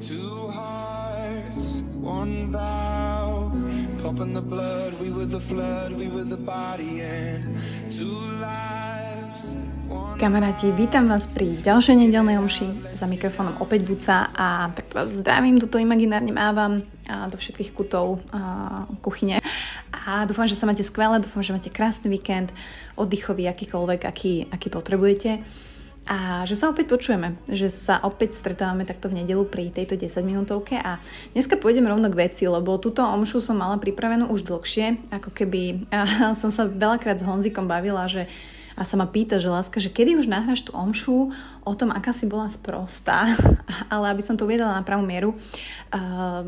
Two 0.00 0.48
hearts, 0.48 1.84
one 2.00 2.48
valve. 2.48 3.52
Pumping 4.00 4.32
the 4.32 4.40
blood, 4.40 4.96
we 4.96 5.12
were 5.12 5.28
the 5.28 5.38
flood, 5.38 5.92
we 5.92 6.08
were 6.08 6.24
the 6.24 6.40
body, 6.40 7.04
and 7.04 7.44
two 7.92 8.08
lives. 8.40 9.60
Kamaráti, 10.16 10.72
vítam 10.72 11.08
vás 11.08 11.28
pri 11.28 11.60
ďalšej 11.60 11.96
nedelnej 11.96 12.36
omši. 12.40 12.96
Za 12.96 13.08
mikrofónom 13.08 13.56
opäť 13.60 13.88
Buca 13.88 14.28
a 14.32 14.68
tak 14.72 14.92
vás 14.92 15.12
zdravím, 15.12 15.60
tuto 15.60 15.80
imaginárne 15.80 16.32
mávam 16.32 16.84
a 17.08 17.28
do 17.28 17.36
všetkých 17.40 17.72
kutov 17.72 18.20
a 18.32 18.84
kuchyne. 19.04 19.40
A 19.92 20.24
dúfam, 20.24 20.48
že 20.48 20.56
sa 20.56 20.68
máte 20.68 20.84
skvelé, 20.84 21.20
dúfam, 21.20 21.44
že 21.44 21.52
máte 21.52 21.72
krásny 21.72 22.08
víkend, 22.08 22.52
oddychový, 22.96 23.48
akýkoľvek, 23.48 24.00
aký, 24.08 24.48
aký 24.48 24.68
potrebujete. 24.72 25.44
A 26.10 26.42
že 26.42 26.58
sa 26.58 26.74
opäť 26.74 26.90
počujeme, 26.90 27.38
že 27.46 27.70
sa 27.70 28.02
opäť 28.02 28.34
stretávame 28.34 28.82
takto 28.82 29.06
v 29.06 29.22
nedelu 29.22 29.46
pri 29.46 29.70
tejto 29.70 29.94
10 29.94 30.26
minútovke 30.26 30.74
a 30.74 30.98
dneska 31.38 31.54
pôjdem 31.54 31.86
rovno 31.86 32.10
k 32.10 32.26
veci, 32.26 32.50
lebo 32.50 32.82
túto 32.82 33.06
omšu 33.06 33.38
som 33.38 33.54
mala 33.54 33.78
pripravenú 33.78 34.26
už 34.26 34.42
dlhšie, 34.42 35.06
ako 35.14 35.30
keby 35.30 35.86
som 36.40 36.50
sa 36.50 36.66
veľakrát 36.66 37.22
s 37.22 37.26
Honzikom 37.26 37.70
bavila, 37.70 38.10
že 38.10 38.26
a 38.80 38.88
sa 38.88 38.96
ma 38.96 39.04
pýta, 39.04 39.36
že 39.36 39.52
láska, 39.52 39.76
že 39.76 39.92
kedy 39.92 40.16
už 40.16 40.30
nahráš 40.30 40.64
tú 40.64 40.72
omšu? 40.72 41.36
O 41.68 41.72
tom, 41.76 41.92
aká 41.92 42.16
si 42.16 42.24
bola 42.24 42.48
sprostá, 42.48 43.28
ale 43.92 44.08
aby 44.08 44.22
som 44.24 44.40
to 44.40 44.48
uviedala 44.48 44.80
na 44.80 44.86
pravú 44.86 45.04
mieru, 45.04 45.36
uh, 45.92 46.42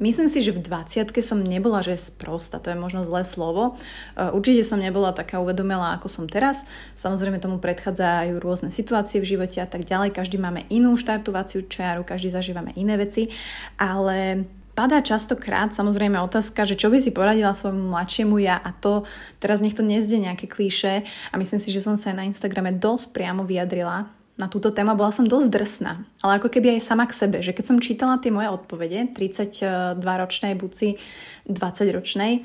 Myslím 0.00 0.32
si, 0.32 0.40
že 0.40 0.56
v 0.56 0.64
20 0.64 1.12
som 1.20 1.44
nebola, 1.44 1.84
že 1.84 2.00
sprosta, 2.00 2.56
to 2.56 2.72
je 2.72 2.76
možno 2.80 3.04
zlé 3.04 3.20
slovo. 3.28 3.76
E, 4.16 4.32
určite 4.32 4.64
som 4.64 4.80
nebola 4.80 5.12
taká 5.12 5.44
uvedomelá, 5.44 6.00
ako 6.00 6.08
som 6.08 6.24
teraz. 6.24 6.64
Samozrejme 6.96 7.36
tomu 7.36 7.60
predchádzajú 7.60 8.40
rôzne 8.40 8.72
situácie 8.72 9.20
v 9.20 9.36
živote 9.36 9.60
a 9.60 9.68
tak 9.68 9.84
ďalej. 9.84 10.16
Každý 10.16 10.40
máme 10.40 10.64
inú 10.72 10.96
štartovaciu 10.96 11.68
čiaru, 11.68 12.08
každý 12.08 12.32
zažívame 12.32 12.72
iné 12.80 12.96
veci, 12.96 13.28
ale 13.76 14.48
padá 14.72 15.04
častokrát 15.04 15.76
samozrejme 15.76 16.16
otázka, 16.16 16.64
že 16.64 16.80
čo 16.80 16.88
by 16.88 16.96
si 16.96 17.12
poradila 17.12 17.52
svojmu 17.52 17.92
mladšiemu 17.92 18.40
ja 18.40 18.56
a 18.56 18.72
to 18.72 19.04
teraz 19.36 19.60
nech 19.60 19.76
to 19.76 19.84
nezde 19.84 20.16
nejaké 20.16 20.48
klíše 20.48 21.04
a 21.04 21.34
myslím 21.36 21.60
si, 21.60 21.68
že 21.68 21.84
som 21.84 22.00
sa 22.00 22.08
aj 22.08 22.16
na 22.16 22.24
Instagrame 22.24 22.72
dosť 22.72 23.12
priamo 23.12 23.44
vyjadrila 23.44 24.08
na 24.40 24.48
túto 24.48 24.72
tému 24.72 24.96
bola 24.96 25.12
som 25.12 25.28
dosť 25.28 25.48
drsná, 25.52 25.92
ale 26.24 26.40
ako 26.40 26.48
keby 26.48 26.80
aj 26.80 26.88
sama 26.88 27.04
k 27.04 27.12
sebe, 27.12 27.44
že 27.44 27.52
keď 27.52 27.64
som 27.68 27.76
čítala 27.76 28.16
tie 28.16 28.32
moje 28.32 28.48
odpovede, 28.48 29.12
32-ročnej, 29.12 30.56
buci 30.56 30.96
20-ročnej, 31.44 32.40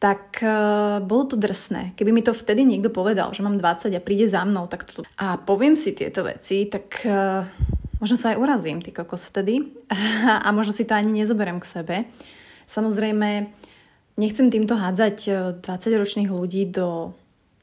tak 0.00 0.40
uh, 0.44 1.00
bolo 1.00 1.32
to 1.32 1.36
drsné. 1.36 1.96
Keby 1.96 2.10
mi 2.12 2.20
to 2.24 2.36
vtedy 2.36 2.64
niekto 2.66 2.92
povedal, 2.92 3.32
že 3.32 3.40
mám 3.40 3.56
20 3.56 3.88
a 3.94 4.00
príde 4.02 4.28
za 4.28 4.44
mnou, 4.44 4.68
tak 4.68 4.84
to... 4.84 5.04
A 5.20 5.40
poviem 5.40 5.76
si 5.76 5.96
tieto 5.96 6.24
veci, 6.24 6.68
tak 6.68 7.04
uh, 7.08 7.46
možno 8.04 8.16
sa 8.20 8.34
aj 8.34 8.40
urazím, 8.40 8.84
ty 8.84 8.92
kokos 8.92 9.24
vtedy 9.28 9.64
a 10.44 10.48
možno 10.52 10.76
si 10.76 10.84
to 10.84 10.92
ani 10.92 11.24
nezoberiem 11.24 11.60
k 11.60 11.70
sebe. 11.80 11.96
Samozrejme, 12.68 13.48
nechcem 14.20 14.48
týmto 14.48 14.76
hádzať 14.76 15.16
20-ročných 15.64 16.32
ľudí 16.32 16.68
do, 16.68 17.12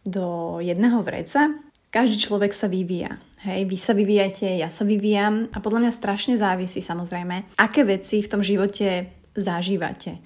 do 0.06 0.58
jedného 0.62 1.02
vreca. 1.06 1.52
Každý 1.92 2.26
človek 2.26 2.56
sa 2.56 2.72
vyvíja. 2.72 3.22
Hej, 3.42 3.66
vy 3.66 3.78
sa 3.78 3.98
vyvíjate, 3.98 4.46
ja 4.46 4.70
sa 4.70 4.86
vyvíjam 4.86 5.50
a 5.50 5.58
podľa 5.58 5.90
mňa 5.90 5.98
strašne 5.98 6.38
závisí 6.38 6.78
samozrejme, 6.78 7.58
aké 7.58 7.82
veci 7.82 8.22
v 8.22 8.30
tom 8.30 8.46
živote 8.46 9.18
zažívate. 9.34 10.22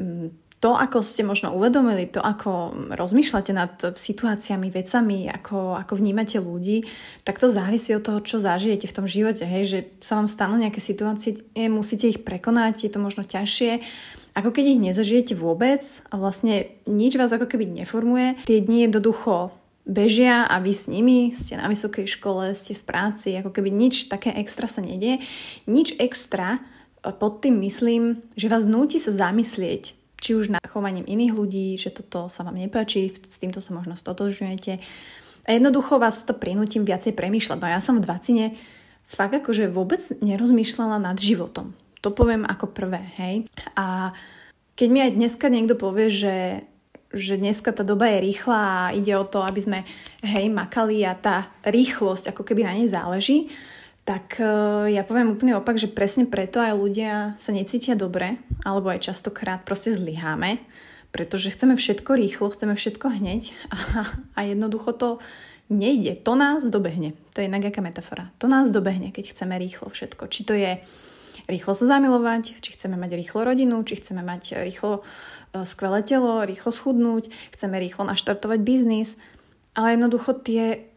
Mm, 0.00 0.32
to, 0.56 0.72
ako 0.72 1.04
ste 1.04 1.20
možno 1.20 1.52
uvedomili, 1.52 2.08
to, 2.08 2.24
ako 2.24 2.72
rozmýšľate 2.96 3.52
nad 3.52 3.76
situáciami, 3.76 4.72
vecami, 4.72 5.28
ako, 5.28 5.76
ako 5.76 6.00
vnímate 6.00 6.40
ľudí, 6.40 6.88
tak 7.28 7.36
to 7.36 7.52
závisí 7.52 7.92
od 7.92 8.00
toho, 8.00 8.24
čo 8.24 8.40
zažijete 8.40 8.88
v 8.88 8.96
tom 8.96 9.04
živote. 9.04 9.44
Hej, 9.44 9.64
že 9.68 9.78
sa 10.00 10.16
vám 10.16 10.24
stanú 10.24 10.56
nejaké 10.56 10.80
situácie, 10.80 11.36
musíte 11.68 12.08
ich 12.08 12.24
prekonať, 12.24 12.88
je 12.88 12.90
to 12.96 13.04
možno 13.04 13.28
ťažšie, 13.28 13.84
ako 14.32 14.48
keď 14.48 14.64
ich 14.64 14.80
nezažijete 14.80 15.36
vôbec 15.36 15.84
a 16.08 16.16
vlastne 16.16 16.72
nič 16.88 17.20
vás 17.20 17.36
ako 17.36 17.52
keby 17.52 17.84
neformuje. 17.84 18.40
Tie 18.48 18.64
dni 18.64 18.88
jednoducho 18.88 19.52
bežia 19.86 20.44
a 20.44 20.58
vy 20.58 20.74
s 20.74 20.90
nimi, 20.90 21.30
ste 21.30 21.54
na 21.54 21.70
vysokej 21.70 22.10
škole, 22.10 22.50
ste 22.52 22.74
v 22.74 22.82
práci, 22.82 23.38
ako 23.38 23.54
keby 23.54 23.70
nič 23.70 24.10
také 24.10 24.34
extra 24.34 24.66
sa 24.66 24.82
nedie. 24.82 25.22
Nič 25.70 25.94
extra 26.02 26.58
e, 26.58 27.14
pod 27.14 27.40
tým 27.40 27.62
myslím, 27.62 28.18
že 28.34 28.50
vás 28.50 28.66
núti 28.66 28.98
sa 28.98 29.14
zamyslieť, 29.14 29.94
či 30.18 30.30
už 30.34 30.50
na 30.50 30.60
chovaním 30.66 31.06
iných 31.06 31.32
ľudí, 31.32 31.78
že 31.78 31.94
toto 31.94 32.26
sa 32.26 32.42
vám 32.42 32.58
nepáči, 32.58 33.14
s 33.14 33.38
týmto 33.38 33.62
sa 33.62 33.72
možno 33.72 33.94
stotožňujete. 33.94 34.82
A 35.46 35.48
jednoducho 35.54 36.02
vás 36.02 36.26
to 36.26 36.34
prinútim 36.34 36.82
viacej 36.82 37.14
premýšľať. 37.14 37.58
No 37.62 37.70
ja 37.70 37.78
som 37.78 38.02
v 38.02 38.04
dvacine 38.04 38.58
fakt 39.06 39.38
akože 39.38 39.70
vôbec 39.70 40.02
nerozmýšľala 40.18 40.98
nad 40.98 41.16
životom. 41.22 41.78
To 42.02 42.10
poviem 42.10 42.42
ako 42.42 42.74
prvé, 42.74 43.06
hej. 43.22 43.34
A 43.78 44.10
keď 44.74 44.88
mi 44.90 44.98
aj 45.00 45.14
dneska 45.14 45.46
niekto 45.46 45.78
povie, 45.78 46.10
že 46.10 46.34
že 47.18 47.40
dneska 47.40 47.72
tá 47.72 47.82
doba 47.82 48.06
je 48.12 48.24
rýchla 48.30 48.60
a 48.60 48.92
ide 48.94 49.16
o 49.16 49.24
to, 49.24 49.42
aby 49.42 49.60
sme 49.60 49.78
hej, 50.22 50.52
makali 50.52 51.02
a 51.02 51.16
tá 51.16 51.50
rýchlosť 51.64 52.30
ako 52.30 52.42
keby 52.44 52.62
na 52.64 52.72
nej 52.76 52.88
záleží, 52.88 53.50
tak 54.06 54.38
uh, 54.38 54.86
ja 54.86 55.02
poviem 55.02 55.34
úplne 55.34 55.58
opak, 55.58 55.82
že 55.82 55.90
presne 55.90 56.30
preto 56.30 56.62
aj 56.62 56.78
ľudia 56.78 57.34
sa 57.42 57.50
necítia 57.50 57.98
dobre, 57.98 58.38
alebo 58.62 58.86
aj 58.86 59.10
častokrát 59.10 59.66
proste 59.66 59.90
zlyháme, 59.90 60.62
pretože 61.10 61.50
chceme 61.50 61.74
všetko 61.74 62.14
rýchlo, 62.14 62.46
chceme 62.54 62.78
všetko 62.78 63.18
hneď 63.18 63.50
a, 63.74 63.76
a 64.38 64.40
jednoducho 64.46 64.94
to 64.94 65.08
nejde. 65.66 66.22
To 66.22 66.38
nás 66.38 66.62
dobehne. 66.62 67.18
To 67.34 67.42
je 67.42 67.50
inak 67.50 67.74
aká 67.74 67.82
metafora. 67.82 68.30
To 68.38 68.46
nás 68.46 68.70
dobehne, 68.70 69.10
keď 69.10 69.34
chceme 69.34 69.58
rýchlo 69.58 69.90
všetko. 69.90 70.30
Či 70.30 70.40
to 70.46 70.54
je 70.54 70.78
rýchlo 71.46 71.72
sa 71.74 71.86
zamilovať, 71.86 72.58
či 72.58 72.74
chceme 72.74 72.98
mať 72.98 73.16
rýchlo 73.18 73.46
rodinu, 73.46 73.82
či 73.86 73.98
chceme 73.98 74.22
mať 74.22 74.62
rýchlo 74.66 75.06
E, 75.56 75.64
skvelé 75.64 76.02
telo, 76.02 76.44
rýchlo 76.44 76.70
schudnúť, 76.72 77.30
chceme 77.54 77.80
rýchlo 77.80 78.04
naštartovať 78.04 78.58
biznis, 78.60 79.16
ale 79.76 79.96
jednoducho 79.96 80.36
tie 80.40 80.92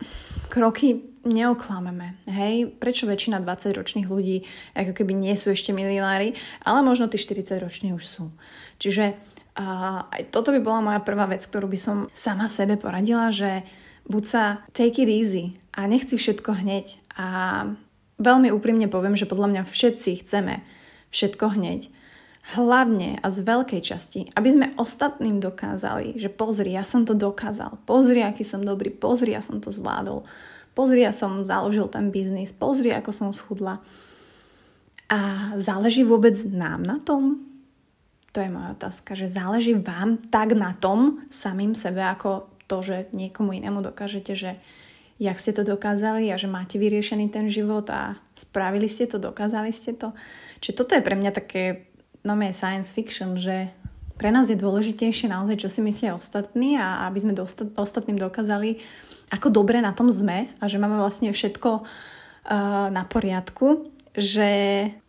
kroky 0.48 1.04
neoklameme. 1.28 2.16
Hej, 2.26 2.80
prečo 2.80 3.06
väčšina 3.06 3.44
20-ročných 3.44 4.08
ľudí 4.08 4.48
ako 4.72 4.96
keby 4.96 5.14
nie 5.16 5.36
sú 5.36 5.52
ešte 5.52 5.76
milionári, 5.76 6.34
ale 6.64 6.80
možno 6.80 7.12
tí 7.12 7.20
40-roční 7.20 7.92
už 7.92 8.04
sú. 8.04 8.26
Čiže 8.80 9.16
a 9.59 10.08
aj 10.08 10.32
toto 10.32 10.56
by 10.56 10.64
bola 10.64 10.80
moja 10.80 11.02
prvá 11.04 11.28
vec, 11.28 11.44
ktorú 11.44 11.68
by 11.68 11.76
som 11.76 11.98
sama 12.16 12.48
sebe 12.48 12.80
poradila, 12.80 13.28
že 13.28 13.68
buď 14.08 14.24
sa 14.24 14.44
take 14.72 15.04
it 15.04 15.12
easy 15.12 15.59
a 15.76 15.84
nechci 15.84 16.16
všetko 16.16 16.64
hneď. 16.64 16.96
A 17.20 17.28
veľmi 18.19 18.52
úprimne 18.52 18.91
poviem, 18.91 19.16
že 19.16 19.25
podľa 19.25 19.47
mňa 19.56 19.63
všetci 19.66 20.22
chceme 20.22 20.62
všetko 21.09 21.57
hneď. 21.57 21.90
Hlavne 22.56 23.19
a 23.19 23.28
z 23.30 23.46
veľkej 23.46 23.81
časti, 23.84 24.22
aby 24.34 24.50
sme 24.50 24.68
ostatným 24.80 25.38
dokázali, 25.38 26.18
že 26.18 26.34
pozri, 26.34 26.74
ja 26.74 26.81
som 26.81 27.06
to 27.06 27.13
dokázal, 27.13 27.78
pozri, 27.84 28.25
aký 28.25 28.41
som 28.41 28.66
dobrý, 28.66 28.90
pozri, 28.90 29.38
ja 29.38 29.41
som 29.44 29.62
to 29.62 29.69
zvládol, 29.69 30.25
pozri, 30.74 31.06
ja 31.06 31.13
som 31.13 31.46
založil 31.46 31.85
ten 31.91 32.09
biznis, 32.09 32.56
pozri, 32.56 32.90
ako 32.96 33.12
som 33.12 33.29
schudla. 33.35 33.78
A 35.09 35.52
záleží 35.58 36.06
vôbec 36.06 36.38
nám 36.50 36.85
na 36.85 36.97
tom? 37.02 37.46
To 38.34 38.41
je 38.41 38.50
moja 38.50 38.78
otázka, 38.78 39.18
že 39.18 39.25
záleží 39.29 39.74
vám 39.74 40.22
tak 40.29 40.53
na 40.53 40.78
tom 40.78 41.25
samým 41.34 41.74
sebe, 41.74 42.02
ako 42.02 42.50
to, 42.69 42.85
že 42.85 43.09
niekomu 43.13 43.58
inému 43.58 43.81
dokážete, 43.81 44.38
že 44.38 44.52
jak 45.19 45.35
ste 45.35 45.52
to 45.52 45.68
dokázali 45.68 46.31
a 46.31 46.40
že 46.40 46.47
máte 46.47 46.80
vyriešený 46.80 47.28
ten 47.28 47.52
život 47.52 47.85
a 47.91 48.16
spravili 48.40 48.88
ste 48.88 49.06
to, 49.06 49.19
dokázali 49.19 49.69
ste 49.75 49.91
to. 49.94 50.16
Čiže 50.63 50.78
toto 50.80 50.96
je 50.96 51.03
pre 51.03 51.19
mňa 51.19 51.31
také 51.35 51.91
no 52.24 52.35
je 52.40 52.56
science 52.56 52.91
fiction, 52.91 53.35
že 53.40 53.72
pre 54.19 54.35
nás 54.35 54.52
je 54.52 54.59
dôležitejšie 54.59 55.31
naozaj, 55.31 55.63
čo 55.63 55.69
si 55.72 55.79
myslia 55.79 56.12
ostatní 56.12 56.75
a 56.75 57.08
aby 57.08 57.19
sme 57.24 57.34
dosta- 57.35 57.72
ostatným 57.79 58.19
dokázali, 58.19 58.84
ako 59.31 59.47
dobre 59.47 59.79
na 59.79 59.96
tom 59.96 60.12
sme 60.12 60.52
a 60.59 60.68
že 60.68 60.75
máme 60.75 61.00
vlastne 61.00 61.31
všetko 61.31 61.69
uh, 61.79 61.84
na 62.91 63.08
poriadku, 63.08 63.88
že 64.18 64.50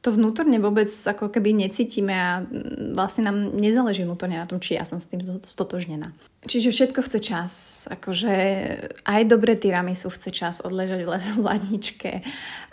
to 0.04 0.12
vnútorne 0.12 0.60
vôbec 0.60 0.86
ako 0.88 1.32
keby 1.32 1.56
necítime 1.56 2.12
a 2.12 2.44
vlastne 2.92 3.32
nám 3.32 3.56
nezáleží 3.56 4.04
vnútorne 4.04 4.36
na 4.36 4.44
tom, 4.44 4.60
či 4.60 4.76
ja 4.76 4.84
som 4.84 5.00
s 5.00 5.08
tým 5.08 5.24
stotožnená. 5.40 6.12
Čiže 6.44 6.68
všetko 6.68 7.00
chce 7.08 7.18
čas. 7.24 7.52
Akože 7.88 8.32
aj 9.08 9.22
dobré 9.24 9.56
tiramisu 9.56 10.12
chce 10.12 10.30
čas 10.32 10.60
odležať 10.60 11.08
v 11.08 11.40
ladničke. 11.40 12.20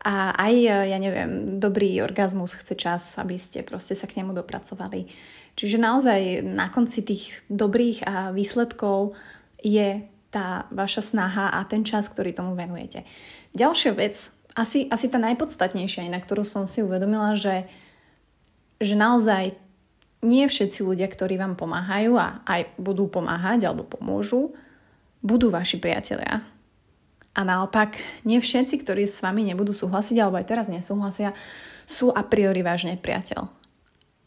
A 0.04 0.36
aj, 0.36 0.54
ja 0.92 0.98
neviem, 1.00 1.60
dobrý 1.64 2.04
orgazmus 2.04 2.60
chce 2.60 2.76
čas, 2.76 3.16
aby 3.16 3.40
ste 3.40 3.64
proste 3.64 3.96
sa 3.96 4.08
k 4.08 4.20
nemu 4.20 4.36
dopracovali. 4.36 5.08
Čiže 5.58 5.80
naozaj 5.80 6.44
na 6.44 6.68
konci 6.70 7.08
tých 7.08 7.42
dobrých 7.48 8.04
a 8.04 8.36
výsledkov 8.36 9.16
je 9.64 10.06
tá 10.28 10.68
vaša 10.76 11.02
snaha 11.02 11.56
a 11.56 11.64
ten 11.64 11.88
čas, 11.88 12.12
ktorý 12.12 12.36
tomu 12.36 12.52
venujete. 12.54 13.08
Ďalšia 13.56 13.92
vec, 13.96 14.30
asi, 14.58 14.90
asi 14.90 15.06
tá 15.08 15.22
najpodstatnejšia, 15.22 16.10
na 16.10 16.18
ktorú 16.18 16.42
som 16.42 16.66
si 16.66 16.82
uvedomila, 16.82 17.38
že, 17.38 17.70
že 18.82 18.98
naozaj 18.98 19.54
nie 20.26 20.50
všetci 20.50 20.82
ľudia, 20.82 21.06
ktorí 21.06 21.38
vám 21.38 21.54
pomáhajú 21.54 22.18
a 22.18 22.42
aj 22.42 22.74
budú 22.82 23.06
pomáhať 23.06 23.70
alebo 23.70 23.86
pomôžu, 23.86 24.58
budú 25.22 25.54
vaši 25.54 25.78
priatelia. 25.78 26.42
A 27.38 27.46
naopak, 27.46 28.02
nie 28.26 28.42
všetci, 28.42 28.82
ktorí 28.82 29.06
s 29.06 29.22
vami 29.22 29.46
nebudú 29.46 29.70
súhlasiť, 29.70 30.18
alebo 30.18 30.42
aj 30.42 30.50
teraz 30.50 30.66
nesúhlasia, 30.74 31.38
sú 31.86 32.10
a 32.10 32.26
priori 32.26 32.66
váš 32.66 32.90
nepriateľ. 32.90 33.46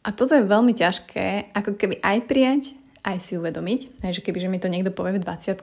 A 0.07 0.09
toto 0.15 0.39
je 0.39 0.47
veľmi 0.47 0.73
ťažké, 0.79 1.51
ako 1.51 1.75
keby 1.75 1.99
aj 2.07 2.19
prijať, 2.31 2.63
aj 3.03 3.19
si 3.19 3.35
uvedomiť. 3.35 3.99
Takže 3.99 4.23
keby 4.23 4.39
že 4.39 4.49
mi 4.49 4.63
to 4.63 4.71
niekto 4.71 4.95
povie 4.95 5.19
v 5.19 5.27
20 5.27 5.59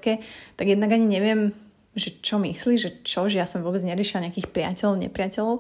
tak 0.60 0.68
jednak 0.68 0.92
ani 0.92 1.08
neviem, 1.08 1.56
že 1.98 2.22
čo 2.22 2.38
myslí, 2.38 2.76
že 2.78 2.90
čo, 3.02 3.26
že 3.26 3.42
ja 3.42 3.50
som 3.50 3.66
vôbec 3.66 3.82
neriešila 3.82 4.30
nejakých 4.30 4.54
priateľov, 4.54 5.02
nepriateľov. 5.10 5.58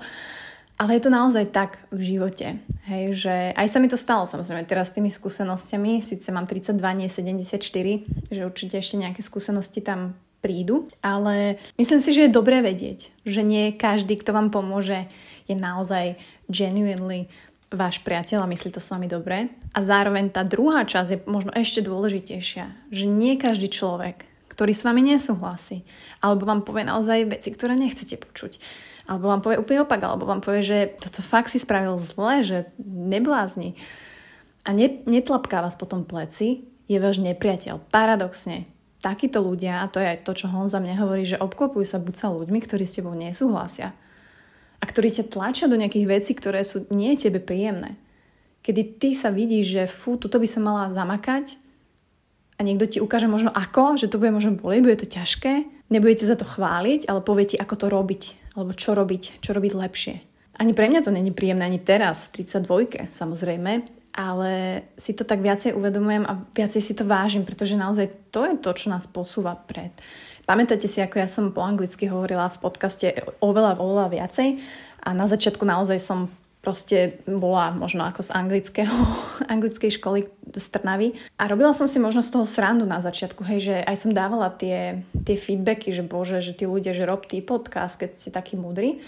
Ale 0.77 0.93
je 0.93 1.01
to 1.01 1.09
naozaj 1.09 1.49
tak 1.49 1.81
v 1.89 2.01
živote, 2.13 2.61
hej, 2.85 3.05
že 3.17 3.35
aj 3.57 3.65
sa 3.65 3.81
mi 3.81 3.89
to 3.89 3.97
stalo 3.97 4.29
samozrejme 4.29 4.61
teraz 4.69 4.93
s 4.93 4.95
tými 5.01 5.09
skúsenostiami, 5.09 6.05
síce 6.05 6.29
mám 6.29 6.45
32, 6.45 6.77
nie 6.93 7.09
74, 7.09 7.57
že 8.29 8.41
určite 8.45 8.77
ešte 8.77 9.01
nejaké 9.01 9.25
skúsenosti 9.25 9.81
tam 9.81 10.13
prídu, 10.37 10.85
ale 11.01 11.57
myslím 11.81 11.97
si, 11.97 12.13
že 12.13 12.29
je 12.29 12.37
dobré 12.37 12.61
vedieť, 12.61 13.09
že 13.25 13.41
nie 13.41 13.73
každý, 13.73 14.21
kto 14.21 14.37
vám 14.37 14.53
pomôže, 14.53 15.09
je 15.49 15.57
naozaj 15.57 16.21
genuinely 16.45 17.25
váš 17.73 17.99
priateľ 18.05 18.45
a 18.45 18.51
myslí 18.53 18.69
to 18.71 18.79
s 18.79 18.93
vami 18.93 19.09
dobre. 19.09 19.49
A 19.73 19.79
zároveň 19.81 20.29
tá 20.29 20.45
druhá 20.45 20.85
časť 20.85 21.09
je 21.09 21.19
možno 21.25 21.51
ešte 21.57 21.83
dôležitejšia, 21.83 22.93
že 22.93 23.05
nie 23.09 23.35
každý 23.35 23.67
človek, 23.67 24.23
ktorý 24.57 24.73
s 24.73 24.81
vami 24.89 25.05
nesúhlasí, 25.05 25.85
alebo 26.17 26.49
vám 26.49 26.65
povie 26.65 26.81
naozaj 26.81 27.29
veci, 27.29 27.53
ktoré 27.53 27.77
nechcete 27.77 28.17
počuť, 28.17 28.57
alebo 29.05 29.29
vám 29.29 29.45
povie 29.45 29.61
úplne 29.61 29.85
opak, 29.85 30.01
alebo 30.01 30.25
vám 30.25 30.41
povie, 30.41 30.65
že 30.65 30.77
toto 30.97 31.21
fakt 31.21 31.53
si 31.53 31.61
spravil 31.61 31.93
zle, 32.01 32.41
že 32.41 32.57
neblázni. 32.81 33.77
A 34.65 34.73
ne, 34.73 34.89
netlapká 35.05 35.61
vás 35.61 35.77
potom 35.77 36.01
pleci, 36.01 36.65
je 36.89 36.97
váš 36.97 37.21
nepriateľ. 37.21 37.85
Paradoxne, 37.93 38.65
takíto 38.97 39.45
ľudia, 39.45 39.85
a 39.85 39.91
to 39.93 40.01
je 40.01 40.09
aj 40.09 40.25
to, 40.25 40.33
čo 40.33 40.49
Honza 40.49 40.81
mne 40.81 40.97
hovorí, 40.97 41.21
že 41.21 41.37
obklopujú 41.37 41.85
sa 41.85 42.01
buď 42.01 42.15
sa 42.17 42.33
ľuďmi, 42.33 42.57
ktorí 42.57 42.83
s 42.89 42.97
tebou 42.97 43.13
nesúhlasia 43.13 43.93
a 44.81 44.83
ktorí 44.89 45.13
ťa 45.13 45.29
tlačia 45.29 45.69
do 45.69 45.77
nejakých 45.77 46.09
vecí, 46.09 46.31
ktoré 46.33 46.65
sú 46.65 46.89
nie 46.89 47.13
tebe 47.13 47.37
príjemné. 47.37 47.93
Kedy 48.65 48.81
ty 48.97 49.09
sa 49.13 49.29
vidíš, 49.29 49.65
že 49.69 49.83
fú, 49.85 50.17
tuto 50.17 50.41
by 50.41 50.47
sa 50.49 50.59
mala 50.65 50.89
zamakať 50.91 51.66
a 52.57 52.65
niekto 52.65 52.89
ti 52.89 52.97
ukáže 52.97 53.29
možno 53.29 53.53
ako, 53.53 54.01
že 54.01 54.09
to 54.09 54.17
bude 54.17 54.33
možno 54.33 54.57
bolieť, 54.57 54.81
bude 54.81 54.97
to 54.97 55.07
ťažké, 55.07 55.69
nebudete 55.93 56.25
za 56.25 56.33
to 56.33 56.43
chváliť, 56.43 57.05
ale 57.05 57.21
povie 57.21 57.53
ti, 57.53 57.57
ako 57.57 57.75
to 57.77 57.87
robiť 57.87 58.23
alebo 58.57 58.73
čo 58.73 58.97
robiť, 58.97 59.37
čo 59.45 59.53
robiť 59.53 59.73
lepšie. 59.77 60.15
Ani 60.57 60.73
pre 60.73 60.89
mňa 60.89 61.05
to 61.05 61.13
není 61.13 61.29
príjemné, 61.29 61.69
ani 61.69 61.77
teraz, 61.77 62.33
v 62.33 62.41
32 62.41 63.05
samozrejme, 63.13 63.85
ale 64.17 64.81
si 64.97 65.13
to 65.13 65.21
tak 65.21 65.45
viacej 65.45 65.77
uvedomujem 65.77 66.25
a 66.25 66.41
viacej 66.57 66.81
si 66.81 66.97
to 66.97 67.05
vážim, 67.05 67.45
pretože 67.45 67.77
naozaj 67.77 68.33
to 68.33 68.49
je 68.49 68.57
to, 68.57 68.73
čo 68.73 68.89
nás 68.89 69.05
posúva 69.05 69.53
pred. 69.53 69.93
Pamätáte 70.49 70.89
si, 70.89 70.97
ako 70.97 71.21
ja 71.21 71.29
som 71.29 71.53
po 71.53 71.61
anglicky 71.61 72.09
hovorila 72.09 72.49
v 72.49 72.57
podcaste 72.57 73.13
oveľa, 73.37 73.77
oveľa 73.77 74.07
viacej 74.09 74.57
a 75.05 75.13
na 75.13 75.29
začiatku 75.29 75.61
naozaj 75.61 76.01
som 76.01 76.33
proste 76.67 77.23
bola 77.23 77.71
možno 77.71 78.03
ako 78.03 78.27
z 78.27 78.35
anglického, 78.35 78.91
anglickej 79.55 79.95
školy 79.95 80.27
z 80.51 80.67
Trnavy. 80.67 81.15
A 81.39 81.47
robila 81.47 81.71
som 81.71 81.87
si 81.87 81.95
možno 81.95 82.19
z 82.19 82.35
toho 82.35 82.43
srandu 82.43 82.83
na 82.83 82.99
začiatku, 82.99 83.39
hej, 83.47 83.59
že 83.71 83.75
aj 83.87 83.95
som 83.95 84.11
dávala 84.11 84.51
tie, 84.51 84.99
tie 85.23 85.39
feedbacky, 85.39 85.95
že 85.95 86.03
bože, 86.03 86.43
že 86.43 86.51
tí 86.51 86.67
ľudia, 86.67 86.91
že 86.91 87.07
rob 87.07 87.23
ty 87.23 87.39
podcast, 87.39 87.95
keď 87.95 88.09
ste 88.19 88.35
takí 88.35 88.59
múdri. 88.59 88.99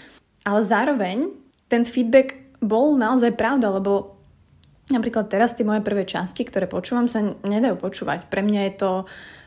Ale 0.48 0.64
zároveň 0.64 1.28
ten 1.68 1.84
feedback 1.84 2.40
bol 2.64 2.96
naozaj 2.96 3.36
pravda, 3.36 3.76
lebo 3.76 4.16
napríklad 4.88 5.28
teraz 5.28 5.52
tie 5.52 5.68
moje 5.68 5.84
prvé 5.84 6.08
časti, 6.08 6.48
ktoré 6.48 6.64
počúvam, 6.64 7.12
sa 7.12 7.20
nedajú 7.44 7.76
počúvať. 7.76 8.32
Pre 8.32 8.40
mňa 8.40 8.72
je 8.72 8.74
to 8.80 8.90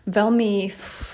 veľmi 0.04 0.68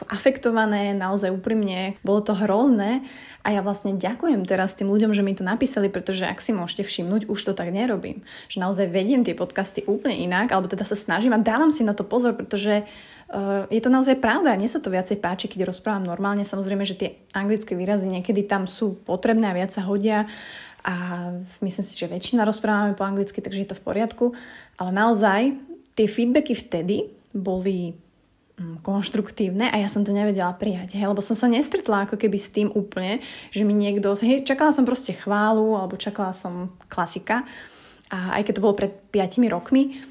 afektované, 0.10 0.98
naozaj 0.98 1.30
úprimne. 1.30 1.94
Bolo 2.02 2.26
to 2.26 2.34
hrozné 2.34 3.06
a 3.46 3.54
ja 3.54 3.62
vlastne 3.62 3.94
ďakujem 3.96 4.44
teraz 4.50 4.74
tým 4.74 4.90
ľuďom, 4.90 5.14
že 5.14 5.22
mi 5.22 5.38
to 5.38 5.46
napísali, 5.46 5.94
pretože 5.94 6.26
ak 6.26 6.42
si 6.42 6.52
môžete 6.52 6.82
všimnúť, 6.82 7.30
už 7.30 7.40
to 7.40 7.54
tak 7.54 7.70
nerobím. 7.70 8.26
Že 8.50 8.66
naozaj 8.66 8.86
vediem 8.90 9.22
tie 9.22 9.38
podcasty 9.38 9.86
úplne 9.86 10.18
inak, 10.18 10.50
alebo 10.50 10.66
teda 10.66 10.90
sa 10.90 10.98
snažím 10.98 11.38
a 11.38 11.40
dávam 11.40 11.70
si 11.70 11.86
na 11.86 11.94
to 11.94 12.02
pozor, 12.02 12.34
pretože 12.34 12.82
uh, 12.82 13.70
je 13.70 13.78
to 13.78 13.94
naozaj 13.94 14.18
pravda. 14.18 14.58
Mne 14.58 14.68
sa 14.68 14.82
to 14.82 14.90
viacej 14.90 15.22
páči, 15.22 15.46
keď 15.46 15.70
rozprávam 15.70 16.10
normálne. 16.10 16.42
Samozrejme, 16.42 16.82
že 16.82 16.98
tie 16.98 17.10
anglické 17.38 17.78
výrazy 17.78 18.10
niekedy 18.10 18.42
tam 18.50 18.66
sú 18.66 18.98
potrebné 19.06 19.54
a 19.54 19.58
viac 19.58 19.70
sa 19.70 19.86
hodia 19.86 20.26
a 20.82 20.96
myslím 21.62 21.86
si, 21.86 21.94
že 21.94 22.10
väčšina 22.10 22.42
rozprávame 22.48 22.98
po 22.98 23.06
anglicky, 23.06 23.44
takže 23.44 23.62
je 23.62 23.70
to 23.70 23.78
v 23.78 23.86
poriadku. 23.86 24.26
Ale 24.82 24.90
naozaj 24.96 25.54
tie 25.94 26.08
feedbacky 26.08 26.58
vtedy 26.58 27.12
boli 27.36 27.94
konštruktívne 28.84 29.72
a 29.72 29.76
ja 29.80 29.88
som 29.88 30.04
to 30.04 30.12
nevedela 30.12 30.52
prijať, 30.56 31.00
hej, 31.00 31.08
lebo 31.08 31.24
som 31.24 31.36
sa 31.36 31.48
nestretla 31.48 32.08
ako 32.08 32.20
keby 32.20 32.38
s 32.40 32.52
tým 32.52 32.68
úplne, 32.72 33.24
že 33.56 33.64
mi 33.64 33.72
niekto, 33.72 34.12
hej, 34.20 34.44
čakala 34.44 34.76
som 34.76 34.84
proste 34.84 35.16
chválu 35.16 35.76
alebo 35.80 35.96
čakala 35.96 36.36
som 36.36 36.76
klasika 36.92 37.48
a 38.12 38.40
aj 38.40 38.50
keď 38.50 38.54
to 38.60 38.64
bolo 38.66 38.76
pred 38.76 38.92
5 39.12 39.40
rokmi, 39.48 40.02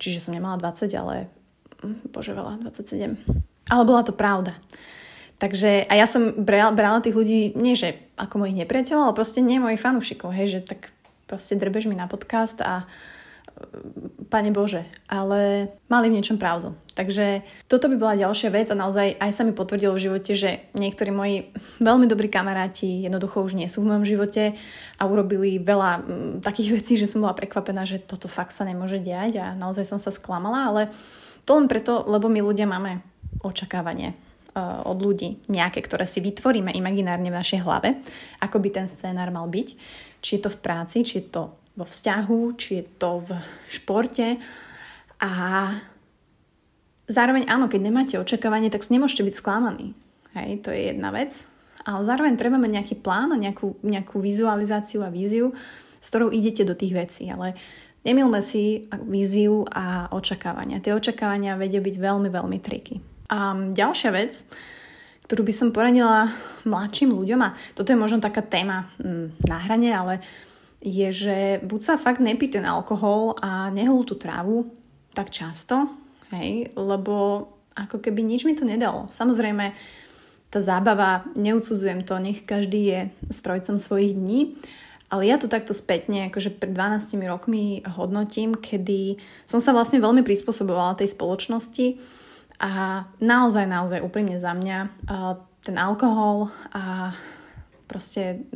čiže 0.00 0.22
som 0.22 0.32
nemala 0.32 0.56
20, 0.60 0.88
ale 0.96 1.28
mm, 1.82 2.12
bože 2.12 2.32
veľa, 2.32 2.64
27. 2.64 3.18
Ale 3.66 3.82
bola 3.82 4.02
to 4.06 4.14
pravda. 4.14 4.54
Takže 5.36 5.84
a 5.84 5.92
ja 5.98 6.08
som 6.08 6.32
brala, 6.32 6.72
brala 6.72 7.04
tých 7.04 7.12
ľudí, 7.12 7.52
nie 7.58 7.76
že 7.76 7.98
ako 8.16 8.46
mojich 8.46 8.56
nepriateľov, 8.64 9.12
ale 9.12 9.18
proste 9.18 9.44
nie 9.44 9.60
mojich 9.60 9.82
fanúšikov, 9.82 10.32
hej, 10.32 10.58
že 10.58 10.60
tak 10.64 10.94
proste 11.28 11.60
drbeš 11.60 11.90
mi 11.90 11.98
na 11.98 12.08
podcast 12.08 12.56
a 12.64 12.86
uh, 12.86 13.15
Pane 14.26 14.50
Bože, 14.50 14.84
ale 15.08 15.70
mali 15.86 16.10
v 16.10 16.18
niečom 16.18 16.36
pravdu. 16.36 16.74
Takže 16.92 17.46
toto 17.70 17.86
by 17.86 17.96
bola 17.96 18.20
ďalšia 18.20 18.50
vec 18.52 18.68
a 18.68 18.76
naozaj 18.76 19.16
aj 19.16 19.30
sa 19.32 19.46
mi 19.46 19.54
potvrdilo 19.54 19.96
v 19.96 20.04
živote, 20.08 20.32
že 20.36 20.66
niektorí 20.76 21.14
moji 21.14 21.54
veľmi 21.80 22.04
dobrí 22.10 22.26
kamaráti 22.26 23.06
jednoducho 23.06 23.46
už 23.46 23.54
nie 23.54 23.70
sú 23.70 23.80
v 23.86 23.94
mojom 23.94 24.04
živote 24.04 24.58
a 24.98 25.02
urobili 25.06 25.62
veľa 25.62 25.90
m, 25.96 26.02
takých 26.42 26.74
vecí, 26.74 26.92
že 26.98 27.08
som 27.08 27.22
bola 27.22 27.38
prekvapená, 27.38 27.86
že 27.86 28.02
toto 28.02 28.28
fakt 28.28 28.52
sa 28.52 28.66
nemôže 28.66 28.98
diať 29.00 29.40
a 29.40 29.54
naozaj 29.54 29.88
som 29.88 30.00
sa 30.02 30.10
sklamala, 30.10 30.68
ale 30.68 30.82
to 31.46 31.54
len 31.54 31.70
preto, 31.70 32.02
lebo 32.04 32.26
my 32.26 32.42
ľudia 32.42 32.66
máme 32.66 33.00
očakávanie 33.46 34.12
uh, 34.56 34.82
od 34.84 34.98
ľudí 35.00 35.38
nejaké, 35.46 35.80
ktoré 35.86 36.04
si 36.04 36.18
vytvoríme 36.18 36.74
imaginárne 36.74 37.30
v 37.30 37.38
našej 37.40 37.62
hlave, 37.62 38.02
ako 38.42 38.58
by 38.58 38.68
ten 38.74 38.86
scénár 38.90 39.30
mal 39.30 39.46
byť. 39.46 39.68
Či 40.18 40.30
je 40.36 40.40
to 40.42 40.50
v 40.50 40.58
práci, 40.58 41.06
či 41.06 41.22
je 41.22 41.30
to 41.30 41.54
vo 41.76 41.84
vzťahu, 41.84 42.40
či 42.56 42.80
je 42.80 42.84
to 42.96 43.20
v 43.20 43.30
športe. 43.68 44.40
A 45.20 45.32
zároveň 47.06 47.44
áno, 47.46 47.68
keď 47.68 47.80
nemáte 47.84 48.14
očakávanie, 48.16 48.72
tak 48.72 48.88
nemôžete 48.88 49.28
byť 49.28 49.34
sklamaní. 49.36 49.92
Hej, 50.32 50.64
to 50.64 50.72
je 50.72 50.92
jedna 50.92 51.12
vec. 51.12 51.44
Ale 51.86 52.02
zároveň 52.02 52.34
treba 52.34 52.58
mať 52.58 52.72
nejaký 52.82 52.94
plán 52.98 53.30
a 53.30 53.38
nejakú, 53.38 53.78
nejakú 53.84 54.18
vizualizáciu 54.18 55.06
a 55.06 55.12
víziu, 55.12 55.54
s 56.02 56.06
ktorou 56.10 56.34
idete 56.34 56.66
do 56.66 56.74
tých 56.74 56.96
vecí. 56.96 57.30
Ale 57.30 57.54
nemilme 58.02 58.42
si 58.42 58.90
víziu 59.06 59.62
a 59.70 60.10
očakávania. 60.10 60.82
Tie 60.82 60.96
očakávania 60.96 61.54
vedia 61.54 61.78
byť 61.78 61.96
veľmi, 61.96 62.28
veľmi 62.32 62.58
triky. 62.58 62.98
A 63.30 63.54
ďalšia 63.70 64.10
vec, 64.10 64.32
ktorú 65.26 65.42
by 65.46 65.54
som 65.54 65.74
poradila 65.74 66.30
mladším 66.62 67.10
ľuďom, 67.10 67.40
a 67.42 67.54
toto 67.74 67.90
je 67.90 67.98
možno 67.98 68.22
taká 68.22 68.42
téma 68.46 68.86
hm, 69.02 69.34
na 69.46 69.58
hrane, 69.66 69.90
ale 69.90 70.14
je, 70.80 71.08
že 71.12 71.36
buď 71.64 71.80
sa 71.82 71.94
fakt 71.96 72.20
nepí 72.20 72.46
ten 72.48 72.64
alkohol 72.68 73.34
a 73.40 73.72
nehul 73.72 74.04
tú 74.04 74.14
trávu 74.14 74.70
tak 75.16 75.32
často, 75.32 75.88
hej, 76.32 76.68
lebo 76.76 77.48
ako 77.76 78.00
keby 78.00 78.20
nič 78.24 78.44
mi 78.44 78.56
to 78.56 78.68
nedalo. 78.68 79.08
Samozrejme, 79.08 79.72
tá 80.48 80.58
zábava, 80.62 81.26
neucudzujem 81.36 82.04
to, 82.06 82.16
nech 82.22 82.44
každý 82.44 82.82
je 82.88 83.00
strojcom 83.32 83.76
svojich 83.76 84.14
dní, 84.16 84.56
ale 85.06 85.28
ja 85.30 85.38
to 85.38 85.46
takto 85.46 85.70
spätne, 85.70 86.28
akože 86.28 86.56
pred 86.58 86.74
12 86.74 87.14
rokmi 87.30 87.82
hodnotím, 87.94 88.58
kedy 88.58 89.20
som 89.46 89.62
sa 89.62 89.70
vlastne 89.70 90.02
veľmi 90.02 90.26
prispôsobovala 90.26 90.98
tej 90.98 91.14
spoločnosti 91.14 92.00
a 92.58 93.04
naozaj, 93.22 93.64
naozaj 93.68 94.02
úprimne 94.02 94.40
za 94.40 94.56
mňa 94.56 94.78
ten 95.62 95.76
alkohol 95.78 96.50
a 96.74 97.14
proste 97.86 98.46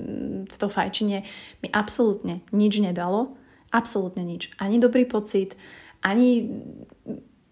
v 0.45 0.55
to 0.55 0.67
fajčenie 0.69 1.25
mi 1.63 1.69
absolútne 1.71 2.43
nič 2.51 2.83
nedalo. 2.83 3.35
Absolútne 3.71 4.27
nič. 4.27 4.51
Ani 4.59 4.83
dobrý 4.83 5.07
pocit, 5.07 5.55
ani 6.03 6.51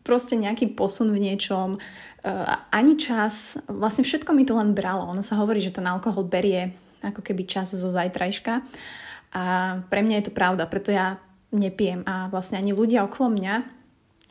proste 0.03 0.41
nejaký 0.41 0.73
posun 0.73 1.13
v 1.13 1.21
niečom, 1.21 1.77
eh, 1.77 2.55
ani 2.73 2.97
čas. 2.97 3.61
Vlastne 3.69 4.03
všetko 4.03 4.33
mi 4.33 4.49
to 4.49 4.57
len 4.57 4.73
bralo. 4.73 5.07
Ono 5.13 5.21
sa 5.21 5.37
hovorí, 5.37 5.61
že 5.61 5.75
ten 5.75 5.85
alkohol 5.85 6.25
berie 6.25 6.73
ako 7.05 7.23
keby 7.23 7.47
čas 7.47 7.71
zo 7.77 7.91
zajtrajška. 7.93 8.65
A 9.37 9.43
pre 9.87 10.01
mňa 10.01 10.15
je 10.19 10.25
to 10.27 10.33
pravda, 10.33 10.65
preto 10.65 10.91
ja 10.91 11.21
nepijem. 11.53 12.03
A 12.09 12.33
vlastne 12.33 12.57
ani 12.57 12.73
ľudia 12.73 13.05
okolo 13.05 13.37
mňa, 13.37 13.55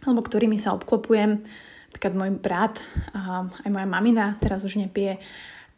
alebo 0.10 0.26
ktorými 0.26 0.58
sa 0.58 0.74
obklopujem, 0.74 1.46
napríklad 1.90 2.14
môj 2.18 2.32
brat, 2.38 2.76
aj 3.64 3.70
moja 3.70 3.88
mamina 3.88 4.36
teraz 4.42 4.66
už 4.66 4.82
nepije. 4.82 5.22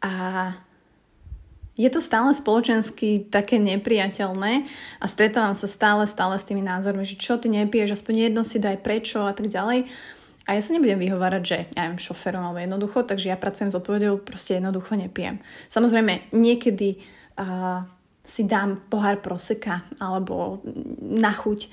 A 0.00 0.12
je 1.80 1.88
to 1.88 2.04
stále 2.04 2.28
spoločensky 2.36 3.32
také 3.32 3.56
nepriateľné 3.56 4.68
a 5.00 5.06
stretávam 5.08 5.56
sa 5.56 5.64
stále, 5.64 6.04
stále 6.04 6.36
s 6.36 6.44
tými 6.44 6.60
názormi, 6.60 7.08
že 7.08 7.16
čo 7.16 7.40
ty 7.40 7.48
nepiješ, 7.48 7.96
aspoň 7.96 8.28
jedno 8.28 8.42
si 8.44 8.60
daj 8.60 8.84
prečo 8.84 9.24
a 9.24 9.32
tak 9.32 9.48
ďalej. 9.48 9.88
A 10.44 10.58
ja 10.58 10.60
sa 10.60 10.74
nebudem 10.76 11.00
vyhovárať, 11.00 11.42
že 11.46 11.56
ja 11.72 11.88
neviem, 11.88 12.02
šoferom 12.02 12.42
alebo 12.42 12.60
jednoducho, 12.60 13.06
takže 13.06 13.32
ja 13.32 13.40
pracujem 13.40 13.72
s 13.72 13.78
odpovedou, 13.78 14.20
proste 14.20 14.60
jednoducho 14.60 14.98
nepijem. 14.98 15.40
Samozrejme, 15.70 16.34
niekedy 16.34 17.00
uh, 17.38 17.86
si 18.20 18.44
dám 18.44 18.82
pohár 18.90 19.22
proseka 19.24 19.86
alebo 20.02 20.60
na 21.00 21.32
chuť, 21.32 21.70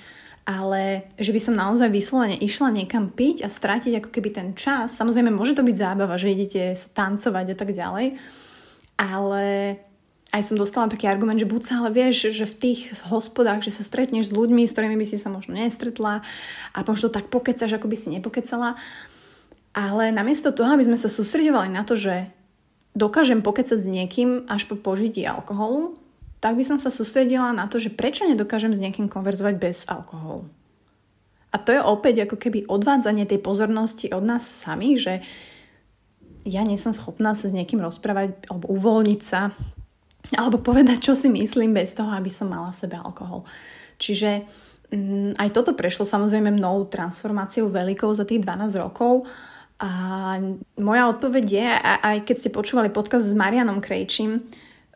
ale 0.48 1.12
že 1.20 1.36
by 1.36 1.42
som 1.44 1.60
naozaj 1.60 1.92
vyslovene 1.92 2.40
išla 2.40 2.72
niekam 2.72 3.12
piť 3.12 3.44
a 3.44 3.52
strátiť 3.52 4.00
ako 4.00 4.10
keby 4.14 4.30
ten 4.32 4.50
čas, 4.56 4.96
samozrejme 4.96 5.28
môže 5.34 5.58
to 5.58 5.66
byť 5.66 5.76
zábava, 5.76 6.16
že 6.16 6.32
idete 6.32 6.72
sa 6.72 6.88
tancovať 6.96 7.52
a 7.52 7.56
tak 7.58 7.76
ďalej, 7.76 8.16
ale 8.96 9.44
aj 10.38 10.54
som 10.54 10.62
dostala 10.62 10.86
taký 10.86 11.10
argument, 11.10 11.42
že 11.42 11.50
buď 11.50 11.62
sa 11.66 11.74
ale 11.82 11.90
vieš, 11.90 12.30
že 12.30 12.46
v 12.46 12.56
tých 12.62 12.94
hospodách, 13.10 13.66
že 13.66 13.74
sa 13.74 13.82
stretneš 13.82 14.30
s 14.30 14.36
ľuďmi, 14.38 14.70
s 14.70 14.78
ktorými 14.78 14.94
by 14.94 15.06
si 15.10 15.18
sa 15.18 15.34
možno 15.34 15.58
nestretla 15.58 16.22
a 16.78 16.80
možno 16.86 17.10
tak 17.10 17.34
pokecaš, 17.34 17.74
ako 17.74 17.90
by 17.90 17.98
si 17.98 18.14
nepokecala. 18.14 18.78
Ale 19.74 20.14
namiesto 20.14 20.54
toho, 20.54 20.78
aby 20.78 20.86
sme 20.86 20.98
sa 20.98 21.10
sústredovali 21.10 21.74
na 21.74 21.82
to, 21.82 21.98
že 21.98 22.30
dokážem 22.94 23.42
pokecať 23.42 23.78
s 23.82 23.90
niekým 23.90 24.46
až 24.46 24.70
po 24.70 24.78
požití 24.78 25.26
alkoholu, 25.26 25.98
tak 26.38 26.54
by 26.54 26.62
som 26.62 26.78
sa 26.78 26.94
sústredila 26.94 27.50
na 27.50 27.66
to, 27.66 27.82
že 27.82 27.90
prečo 27.90 28.22
nedokážem 28.30 28.78
s 28.78 28.82
niekým 28.82 29.10
konverzovať 29.10 29.56
bez 29.58 29.90
alkoholu. 29.90 30.46
A 31.50 31.58
to 31.58 31.74
je 31.74 31.82
opäť 31.82 32.30
ako 32.30 32.38
keby 32.38 32.70
odvádzanie 32.70 33.26
tej 33.26 33.42
pozornosti 33.42 34.14
od 34.14 34.22
nás 34.22 34.46
samých, 34.46 34.98
že 35.02 35.14
ja 36.46 36.62
nie 36.62 36.78
som 36.78 36.94
schopná 36.94 37.34
sa 37.34 37.50
s 37.50 37.58
niekým 37.58 37.82
rozprávať 37.82 38.46
alebo 38.54 38.70
uvoľniť 38.70 39.22
sa 39.26 39.50
alebo 40.36 40.60
povedať, 40.60 41.12
čo 41.12 41.14
si 41.16 41.32
myslím 41.32 41.72
bez 41.72 41.96
toho, 41.96 42.12
aby 42.12 42.28
som 42.28 42.52
mala 42.52 42.76
sebe 42.76 43.00
alkohol. 43.00 43.48
Čiže 43.96 44.44
mm, 44.92 45.40
aj 45.40 45.50
toto 45.56 45.72
prešlo 45.72 46.04
samozrejme 46.04 46.52
mnou 46.52 46.90
transformáciou 46.92 47.72
veľkou 47.72 48.12
za 48.12 48.28
tých 48.28 48.44
12 48.44 48.76
rokov. 48.84 49.24
A 49.78 49.90
moja 50.82 51.04
odpoveď 51.06 51.46
je, 51.46 51.68
aj 52.02 52.18
keď 52.26 52.36
ste 52.36 52.50
počúvali 52.50 52.90
podcast 52.90 53.30
s 53.30 53.38
Marianom 53.38 53.78
Krejčím, 53.78 54.42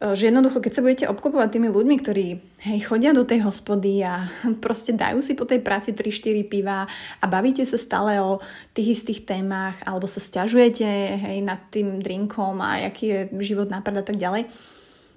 E, 0.02 0.18
že 0.18 0.34
jednoducho, 0.34 0.58
keď 0.58 0.72
sa 0.74 0.82
budete 0.82 1.06
obklopovať 1.06 1.50
tými 1.54 1.70
ľuďmi, 1.70 1.96
ktorí 2.02 2.26
hej, 2.66 2.80
chodia 2.90 3.14
do 3.14 3.22
tej 3.22 3.46
hospody 3.46 4.02
a 4.02 4.26
proste 4.66 4.98
dajú 4.98 5.22
si 5.22 5.38
po 5.38 5.46
tej 5.46 5.62
práci 5.62 5.94
3-4 5.94 6.50
piva 6.50 6.90
a 7.22 7.26
bavíte 7.30 7.62
sa 7.64 7.78
stále 7.78 8.18
o 8.18 8.42
tých 8.74 8.98
istých 9.00 9.30
témach 9.30 9.78
alebo 9.86 10.10
sa 10.10 10.18
stiažujete 10.18 10.90
hej, 11.22 11.38
nad 11.46 11.62
tým 11.70 12.02
drinkom 12.02 12.58
a 12.60 12.90
aký 12.90 13.06
je 13.06 13.20
život 13.46 13.70
nápad 13.70 14.02
a 14.02 14.04
tak 14.04 14.18
ďalej. 14.18 14.50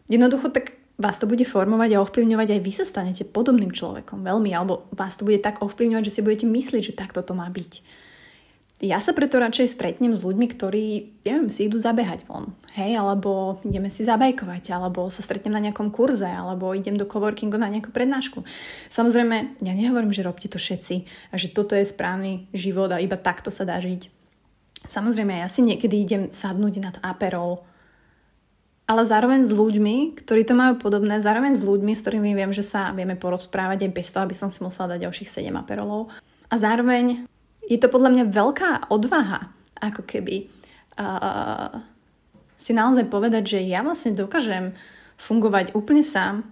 Jednoducho 0.08 0.52
tak 0.52 0.76
vás 0.94 1.18
to 1.18 1.26
bude 1.26 1.42
formovať 1.42 1.96
a 1.96 2.02
ovplyvňovať 2.04 2.49
aj 2.54 2.61
vy 2.62 2.73
sa 2.73 2.84
stanete 2.87 3.26
podobným 3.26 3.75
človekom 3.75 4.23
veľmi, 4.23 4.54
alebo 4.54 4.87
vás 4.94 5.18
to 5.18 5.26
bude 5.26 5.42
tak 5.42 5.58
ovplyvňovať, 5.58 6.04
že 6.06 6.14
si 6.14 6.25
budete 6.25 6.46
myslieť, 6.46 6.82
že 6.92 6.99
takto 6.99 7.25
to 7.25 7.34
má 7.34 7.50
byť. 7.50 7.82
Ja 8.82 8.99
sa 9.00 9.14
preto 9.14 9.40
radšej 9.40 9.70
stretnem 9.70 10.12
s 10.12 10.26
ľuďmi, 10.26 10.46
ktorí, 10.50 10.84
neviem, 11.25 11.49
si 11.49 11.70
idú 11.70 11.80
zabehať 11.80 12.26
von, 12.28 12.52
hej, 12.75 12.99
alebo 12.99 13.62
ideme 13.64 13.88
si 13.88 14.04
zabajkovať, 14.04 14.75
alebo 14.75 15.08
sa 15.08 15.25
stretnem 15.25 15.54
na 15.56 15.62
nejakom 15.62 15.88
kurze, 15.94 16.26
alebo 16.26 16.75
idem 16.75 16.99
do 16.99 17.06
coworkingu 17.06 17.56
na 17.56 17.70
nejakú 17.70 17.94
prednášku. 17.94 18.44
Samozrejme, 18.92 19.62
ja 19.62 19.73
nehovorím, 19.73 20.12
že 20.12 20.26
robte 20.26 20.50
to 20.50 20.61
všetci 20.61 21.06
a 21.32 21.34
že 21.38 21.54
toto 21.54 21.73
je 21.78 21.87
správny 21.87 22.50
život 22.52 22.90
a 22.92 23.00
iba 23.00 23.16
takto 23.16 23.49
sa 23.49 23.64
dá 23.64 23.78
žiť. 23.78 24.11
Samozrejme, 24.84 25.32
ja 25.40 25.49
si 25.49 25.64
niekedy 25.64 25.94
idem 25.96 26.23
sadnúť 26.34 26.75
nad 26.82 26.96
aperol, 27.00 27.64
ale 28.85 29.03
zároveň 29.09 29.49
s 29.49 29.53
ľuďmi, 29.53 30.21
ktorí 30.21 30.45
to 30.45 30.53
majú 30.53 30.76
podobné, 30.76 31.17
zároveň 31.25 31.57
s 31.57 31.64
ľuďmi, 31.64 31.97
s 31.97 32.05
ktorými 32.05 32.37
viem, 32.37 32.53
že 32.53 32.61
sa 32.61 32.93
vieme 32.93 33.17
porozprávať 33.17 33.88
aj 33.88 33.93
bez 33.97 34.12
toho, 34.12 34.29
aby 34.29 34.37
som 34.37 34.53
si 34.53 34.61
musela 34.61 34.93
dať 34.95 35.09
ďalších 35.09 35.31
7 35.31 35.49
aperolov. 35.57 36.12
A 36.53 36.55
zároveň 36.61 37.25
je 37.64 37.81
to 37.81 37.88
podľa 37.88 38.12
mňa 38.12 38.25
veľká 38.29 38.71
odvaha, 38.93 39.49
ako 39.81 40.05
keby 40.05 40.53
uh, 41.00 41.81
si 42.61 42.76
naozaj 42.76 43.09
povedať, 43.09 43.57
že 43.57 43.61
ja 43.64 43.81
vlastne 43.81 44.12
dokážem 44.12 44.76
fungovať 45.17 45.73
úplne 45.73 46.05
sám 46.05 46.45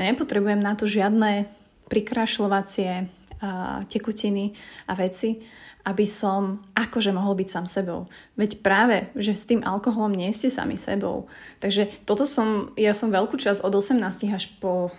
a 0.00 0.08
nepotrebujem 0.08 0.60
na 0.60 0.72
to 0.80 0.88
žiadne 0.88 1.44
prikrašľovacie 1.92 2.90
uh, 3.04 3.84
tekutiny 3.92 4.56
a 4.88 4.96
veci, 4.96 5.44
aby 5.86 6.02
som 6.02 6.58
akože 6.74 7.14
mohol 7.14 7.38
byť 7.38 7.48
sám 7.48 7.66
sebou. 7.70 8.10
Veď 8.34 8.58
práve, 8.58 9.06
že 9.14 9.38
s 9.38 9.46
tým 9.46 9.62
alkoholom 9.62 10.10
nie 10.10 10.34
ste 10.34 10.50
sami 10.50 10.74
sebou. 10.74 11.30
Takže 11.62 12.02
toto 12.02 12.26
som, 12.26 12.74
ja 12.74 12.90
som 12.90 13.14
veľkú 13.14 13.38
časť 13.38 13.62
od 13.62 13.70
18 13.70 14.02
až 14.34 14.50
po 14.58 14.90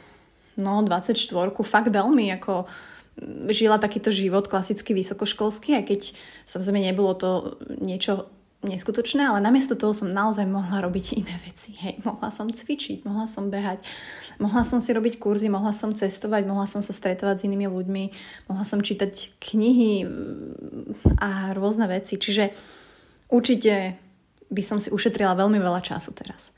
no 0.56 0.82
24 0.82 1.20
fakt 1.68 1.92
veľmi 1.92 2.32
ako 2.40 2.66
žila 3.50 3.82
takýto 3.82 4.14
život 4.14 4.46
klasicky 4.46 4.94
vysokoškolský, 4.94 5.82
aj 5.82 5.84
keď 5.90 6.02
samozrejme 6.46 6.82
nebolo 6.86 7.18
to 7.18 7.30
niečo 7.82 8.30
neskutočné, 8.68 9.24
ale 9.24 9.40
namiesto 9.40 9.80
toho 9.80 9.96
som 9.96 10.12
naozaj 10.12 10.44
mohla 10.44 10.84
robiť 10.84 11.16
iné 11.16 11.36
veci. 11.48 11.74
Hej, 11.80 12.04
mohla 12.04 12.28
som 12.30 12.52
cvičiť, 12.52 13.08
mohla 13.08 13.24
som 13.26 13.48
behať, 13.48 13.84
mohla 14.44 14.68
som 14.68 14.84
si 14.84 14.92
robiť 14.92 15.18
kurzy, 15.18 15.48
mohla 15.48 15.72
som 15.72 15.96
cestovať, 15.96 16.44
mohla 16.44 16.68
som 16.68 16.84
sa 16.84 16.92
stretovať 16.92 17.42
s 17.42 17.46
inými 17.48 17.68
ľuďmi, 17.72 18.04
mohla 18.52 18.66
som 18.68 18.84
čítať 18.84 19.40
knihy 19.40 20.04
mm, 20.04 21.20
a 21.24 21.56
rôzne 21.56 21.88
veci. 21.88 22.20
Čiže 22.20 22.52
určite 23.32 23.96
by 24.48 24.64
som 24.64 24.80
si 24.80 24.92
ušetrila 24.92 25.36
veľmi 25.36 25.60
veľa 25.60 25.82
času 25.84 26.12
teraz. 26.16 26.52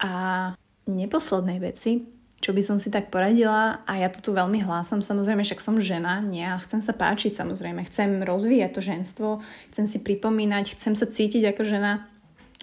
A 0.00 0.52
neposlednej 0.88 1.60
veci, 1.60 2.17
čo 2.38 2.54
by 2.54 2.62
som 2.62 2.76
si 2.78 2.88
tak 2.88 3.10
poradila. 3.10 3.82
A 3.84 3.98
ja 3.98 4.08
to 4.10 4.22
tu 4.22 4.30
veľmi 4.30 4.62
hlásam, 4.62 5.02
samozrejme, 5.02 5.42
však 5.42 5.62
som 5.62 5.82
žena, 5.82 6.22
nie, 6.22 6.46
a 6.46 6.58
chcem 6.62 6.78
sa 6.78 6.94
páčiť 6.94 7.34
samozrejme, 7.34 7.82
chcem 7.90 8.22
rozvíjať 8.22 8.70
to 8.74 8.80
ženstvo, 8.80 9.28
chcem 9.74 9.86
si 9.86 9.98
pripomínať, 10.02 10.78
chcem 10.78 10.94
sa 10.94 11.06
cítiť 11.06 11.50
ako 11.50 11.62
žena. 11.66 12.06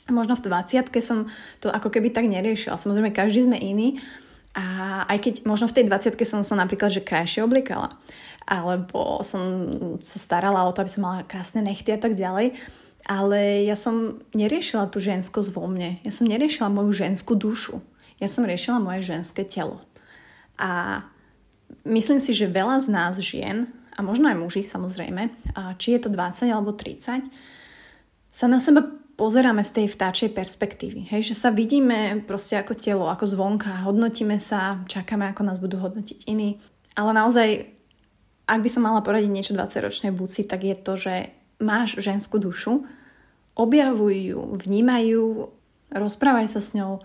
Možno 0.08 0.38
v 0.38 0.46
20 0.48 0.94
som 1.02 1.28
to 1.60 1.68
ako 1.68 1.90
keby 1.90 2.14
tak 2.14 2.30
neriešila, 2.30 2.80
samozrejme 2.80 3.12
každý 3.12 3.50
sme 3.50 3.58
iný. 3.58 4.00
A 4.56 5.04
aj 5.12 5.20
keď 5.20 5.34
možno 5.44 5.68
v 5.68 5.84
tej 5.84 5.86
20 5.92 6.16
som 6.24 6.40
sa 6.40 6.56
napríklad 6.56 6.88
že 6.88 7.04
krajšie 7.04 7.44
oblikala, 7.44 7.92
alebo 8.48 9.20
som 9.20 9.44
sa 10.00 10.16
starala 10.16 10.64
o 10.64 10.72
to, 10.72 10.80
aby 10.80 10.92
som 10.94 11.04
mala 11.04 11.28
krásne 11.28 11.60
nechty 11.60 11.92
a 11.92 12.00
tak 12.00 12.16
ďalej, 12.16 12.56
ale 13.04 13.68
ja 13.68 13.76
som 13.76 14.24
neriešila 14.32 14.88
tú 14.88 15.04
ženskosť 15.04 15.52
vo 15.52 15.68
mne, 15.68 16.00
ja 16.08 16.12
som 16.14 16.26
neriešila 16.26 16.72
moju 16.72 16.96
ženskú 16.96 17.36
dušu, 17.36 17.84
ja 18.20 18.28
som 18.32 18.48
riešila 18.48 18.80
moje 18.80 19.04
ženské 19.04 19.44
telo. 19.44 19.84
A 20.56 21.04
myslím 21.84 22.24
si, 22.24 22.32
že 22.32 22.48
veľa 22.48 22.80
z 22.80 22.88
nás 22.92 23.14
žien, 23.20 23.68
a 23.96 24.04
možno 24.04 24.28
aj 24.28 24.38
muži 24.40 24.68
samozrejme, 24.68 25.32
či 25.80 25.96
je 25.96 26.00
to 26.04 26.10
20 26.12 26.52
alebo 26.52 26.76
30, 26.76 27.32
sa 28.28 28.46
na 28.52 28.60
seba 28.60 28.84
pozeráme 29.16 29.64
z 29.64 29.72
tej 29.72 29.88
vtáčej 29.96 30.36
perspektívy. 30.36 31.08
Hej, 31.08 31.32
že 31.32 31.36
sa 31.40 31.50
vidíme 31.56 32.20
proste 32.28 32.60
ako 32.60 32.76
telo, 32.76 33.08
ako 33.08 33.24
zvonka, 33.24 33.88
hodnotíme 33.88 34.36
sa, 34.36 34.84
čakáme, 34.92 35.32
ako 35.32 35.42
nás 35.48 35.64
budú 35.64 35.80
hodnotiť 35.80 36.28
iní. 36.28 36.60
Ale 37.00 37.16
naozaj, 37.16 37.64
ak 38.44 38.60
by 38.60 38.68
som 38.68 38.84
mala 38.84 39.00
poradiť 39.00 39.32
niečo 39.32 39.56
20-ročnej 39.56 40.12
buci, 40.12 40.44
tak 40.44 40.68
je 40.68 40.76
to, 40.76 41.00
že 41.00 41.32
máš 41.64 41.96
ženskú 41.96 42.36
dušu, 42.36 42.84
objavuj 43.56 44.36
ju, 44.36 44.40
vnímajú, 44.60 45.48
rozprávaj 45.96 46.52
sa 46.52 46.60
s 46.60 46.76
ňou, 46.76 47.00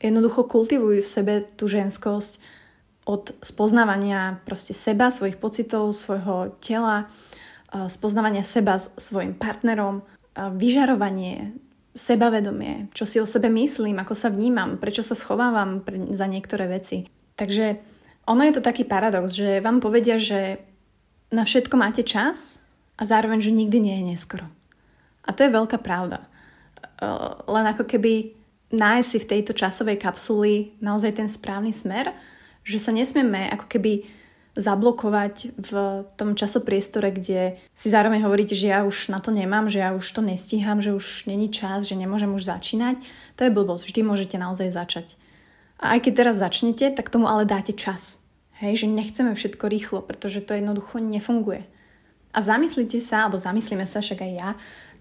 jednoducho 0.00 0.48
kultivujú 0.48 1.04
v 1.04 1.08
sebe 1.08 1.34
tú 1.54 1.68
ženskosť 1.68 2.40
od 3.04 3.32
spoznávania 3.44 4.40
proste 4.48 4.72
seba, 4.72 5.12
svojich 5.12 5.36
pocitov, 5.36 5.92
svojho 5.92 6.56
tela, 6.60 7.08
spoznávania 7.70 8.42
seba 8.42 8.80
s 8.80 8.90
svojim 8.98 9.36
partnerom, 9.36 10.02
vyžarovanie, 10.34 11.52
sebavedomie, 11.90 12.88
čo 12.94 13.02
si 13.02 13.18
o 13.18 13.26
sebe 13.26 13.50
myslím, 13.50 13.98
ako 13.98 14.14
sa 14.14 14.30
vnímam, 14.30 14.78
prečo 14.78 15.02
sa 15.02 15.18
schovávam 15.18 15.82
za 16.14 16.26
niektoré 16.30 16.70
veci. 16.70 17.10
Takže 17.34 17.82
ono 18.30 18.46
je 18.46 18.54
to 18.54 18.62
taký 18.62 18.86
paradox, 18.86 19.34
že 19.34 19.58
vám 19.58 19.82
povedia, 19.82 20.16
že 20.16 20.62
na 21.34 21.42
všetko 21.42 21.74
máte 21.74 22.06
čas 22.06 22.62
a 22.94 23.02
zároveň, 23.02 23.42
že 23.42 23.50
nikdy 23.50 23.78
nie 23.82 23.94
je 24.00 24.08
neskoro. 24.14 24.46
A 25.26 25.34
to 25.34 25.42
je 25.42 25.50
veľká 25.50 25.82
pravda. 25.82 26.30
Len 27.50 27.66
ako 27.74 27.86
keby 27.86 28.38
nájsť 28.70 29.08
si 29.08 29.18
v 29.18 29.30
tejto 29.36 29.52
časovej 29.54 29.98
kapsuli 29.98 30.74
naozaj 30.78 31.18
ten 31.18 31.28
správny 31.28 31.74
smer, 31.74 32.14
že 32.62 32.78
sa 32.78 32.94
nesmieme 32.94 33.50
ako 33.50 33.66
keby 33.66 33.92
zablokovať 34.58 35.62
v 35.62 35.70
tom 36.18 36.34
časopriestore, 36.34 37.14
kde 37.14 37.54
si 37.70 37.86
zároveň 37.86 38.26
hovoríte, 38.26 38.58
že 38.58 38.74
ja 38.74 38.82
už 38.82 39.14
na 39.14 39.22
to 39.22 39.30
nemám, 39.30 39.70
že 39.70 39.78
ja 39.78 39.94
už 39.94 40.02
to 40.02 40.20
nestíham, 40.26 40.82
že 40.82 40.90
už 40.90 41.30
není 41.30 41.54
čas, 41.54 41.86
že 41.86 41.94
nemôžem 41.94 42.30
už 42.34 42.50
začínať. 42.50 42.98
To 43.38 43.46
je 43.46 43.54
blbosť, 43.54 43.86
vždy 43.86 44.00
môžete 44.02 44.36
naozaj 44.42 44.74
začať. 44.74 45.06
A 45.78 45.96
aj 45.96 46.04
keď 46.04 46.12
teraz 46.26 46.42
začnete, 46.42 46.90
tak 46.92 47.08
tomu 47.08 47.30
ale 47.30 47.46
dáte 47.46 47.72
čas. 47.72 48.20
Hej, 48.60 48.84
že 48.84 48.86
nechceme 48.92 49.32
všetko 49.32 49.64
rýchlo, 49.70 49.98
pretože 50.04 50.44
to 50.44 50.52
jednoducho 50.52 51.00
nefunguje. 51.00 51.64
A 52.34 52.38
zamyslite 52.44 53.00
sa, 53.00 53.24
alebo 53.24 53.40
zamyslíme 53.40 53.88
sa 53.88 54.04
však 54.04 54.20
aj 54.20 54.32
ja, 54.36 54.50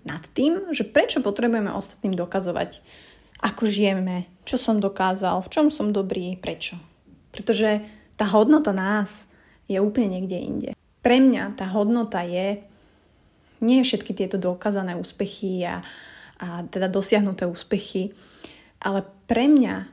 nad 0.07 0.23
tým, 0.31 0.71
že 0.71 0.87
prečo 0.87 1.19
potrebujeme 1.19 1.73
ostatným 1.75 2.15
dokazovať, 2.15 2.79
ako 3.39 3.63
žijeme, 3.67 4.27
čo 4.43 4.59
som 4.59 4.83
dokázal, 4.83 5.39
v 5.43 5.51
čom 5.51 5.67
som 5.71 5.95
dobrý, 5.95 6.35
prečo. 6.35 6.75
Pretože 7.31 7.83
tá 8.19 8.27
hodnota 8.27 8.75
nás 8.75 9.29
je 9.69 9.79
úplne 9.79 10.19
niekde 10.19 10.37
inde. 10.37 10.69
Pre 10.99 11.17
mňa 11.23 11.55
tá 11.55 11.69
hodnota 11.71 12.25
je 12.25 12.59
Nie 13.59 13.83
všetky 13.83 14.15
tieto 14.15 14.39
dokázané 14.39 14.95
úspechy 14.95 15.67
a, 15.67 15.83
a 16.39 16.63
teda 16.71 16.87
dosiahnuté 16.87 17.43
úspechy, 17.43 18.15
ale 18.79 19.03
pre 19.27 19.51
mňa 19.51 19.83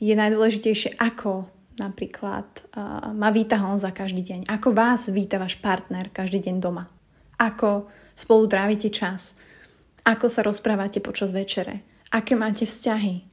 je 0.00 0.14
najdôležitejšie, 0.16 0.96
ako 0.96 1.44
napríklad 1.76 2.48
uh, 2.72 3.12
ma 3.12 3.28
víta 3.28 3.60
Honza 3.60 3.92
každý 3.92 4.24
deň, 4.24 4.40
ako 4.48 4.72
vás 4.72 5.12
víta 5.12 5.36
váš 5.36 5.60
partner 5.60 6.08
každý 6.08 6.48
deň 6.48 6.56
doma, 6.64 6.88
ako 7.36 7.92
spolu 8.16 8.48
trávite 8.48 8.88
čas, 8.88 9.36
ako 10.04 10.26
sa 10.28 10.44
rozprávate 10.44 11.00
počas 11.00 11.32
večere, 11.32 11.80
aké 12.12 12.36
máte 12.36 12.68
vzťahy 12.68 13.24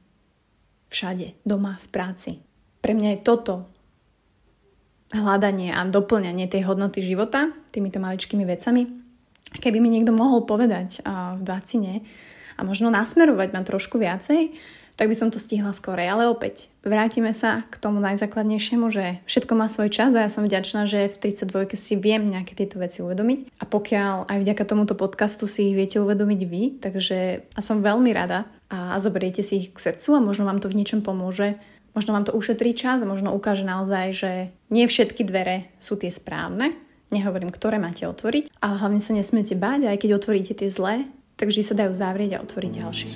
všade, 0.92 1.40
doma, 1.48 1.80
v 1.80 1.86
práci. 1.88 2.30
Pre 2.84 2.92
mňa 2.92 3.16
je 3.16 3.24
toto 3.24 3.54
hľadanie 5.12 5.72
a 5.72 5.84
doplňanie 5.88 6.48
tej 6.48 6.68
hodnoty 6.68 7.04
života 7.04 7.52
týmito 7.72 8.00
maličkými 8.00 8.44
vecami. 8.44 8.88
Keby 9.52 9.80
mi 9.80 9.92
niekto 9.92 10.12
mohol 10.12 10.48
povedať 10.48 11.04
v 11.36 11.42
dacine 11.44 12.00
a 12.56 12.60
možno 12.64 12.88
nasmerovať 12.92 13.48
ma 13.52 13.60
trošku 13.64 14.00
viacej, 14.00 14.52
tak 14.96 15.08
by 15.08 15.16
som 15.16 15.32
to 15.32 15.40
stihla 15.40 15.72
skorej. 15.72 16.08
Ale 16.12 16.28
opäť, 16.28 16.68
vrátime 16.84 17.32
sa 17.32 17.64
k 17.68 17.74
tomu 17.80 17.98
najzákladnejšiemu, 18.02 18.86
že 18.92 19.18
všetko 19.26 19.52
má 19.56 19.66
svoj 19.72 19.88
čas 19.88 20.12
a 20.12 20.26
ja 20.26 20.30
som 20.30 20.44
vďačná, 20.44 20.84
že 20.84 21.10
v 21.10 21.16
32 21.32 21.74
si 21.74 21.94
viem 21.96 22.22
nejaké 22.24 22.52
tieto 22.52 22.78
veci 22.78 23.00
uvedomiť. 23.00 23.58
A 23.58 23.64
pokiaľ 23.64 24.28
aj 24.28 24.38
vďaka 24.38 24.64
tomuto 24.68 24.94
podcastu 24.94 25.48
si 25.48 25.72
ich 25.72 25.76
viete 25.76 25.98
uvedomiť 25.98 26.40
vy, 26.44 26.62
takže 26.82 27.48
a 27.52 27.60
som 27.64 27.80
veľmi 27.80 28.10
rada 28.12 28.46
a, 28.68 28.96
zoberiete 29.00 29.40
si 29.40 29.64
ich 29.64 29.68
k 29.72 29.78
srdcu 29.78 30.18
a 30.18 30.24
možno 30.24 30.44
vám 30.44 30.60
to 30.60 30.68
v 30.68 30.78
niečom 30.78 31.00
pomôže, 31.00 31.56
Možno 31.92 32.16
vám 32.16 32.24
to 32.24 32.32
ušetrí 32.32 32.72
čas 32.72 33.04
a 33.04 33.10
možno 33.10 33.36
ukáže 33.36 33.68
naozaj, 33.68 34.06
že 34.16 34.32
nie 34.72 34.88
všetky 34.88 35.28
dvere 35.28 35.68
sú 35.76 36.00
tie 36.00 36.08
správne. 36.08 36.72
Nehovorím, 37.12 37.52
ktoré 37.52 37.76
máte 37.76 38.08
otvoriť, 38.08 38.48
ale 38.64 38.80
hlavne 38.80 39.00
sa 39.04 39.12
nesmiete 39.12 39.52
báť, 39.52 39.92
aj 39.92 40.00
keď 40.00 40.10
otvoríte 40.16 40.56
tie 40.56 40.72
zlé, 40.72 41.04
tak 41.36 41.52
vždy 41.52 41.62
sa 41.62 41.76
dajú 41.76 41.92
zavrieť 41.92 42.40
a 42.40 42.42
otvoriť 42.48 42.70
ďalšie. 42.80 43.08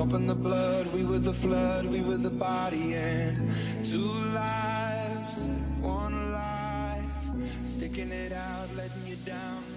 Pumping 0.00 0.26
the 0.26 0.34
blood, 0.34 0.86
we 0.94 1.04
were 1.04 1.18
the 1.18 1.32
flood, 1.32 1.84
we 1.84 2.00
were 2.00 2.16
the 2.16 2.30
body 2.30 2.94
and 2.94 3.36
two 3.84 4.12
lives, 4.32 5.50
one 5.82 6.32
life, 6.32 7.04
sticking 7.60 8.10
it 8.10 8.32
out, 8.32 8.74
letting 8.74 9.06
you 9.06 9.16
down. 9.26 9.69